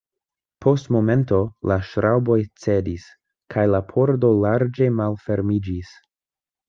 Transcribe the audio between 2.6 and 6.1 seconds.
cedis, kaj la pordo larĝe malfermiĝis.